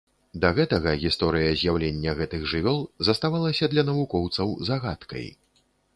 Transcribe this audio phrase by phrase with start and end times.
[0.43, 2.79] Да гэтага гісторыя з'яўлення гэтых жывёл
[3.11, 5.27] заставалася для навукоўцаў загадкай.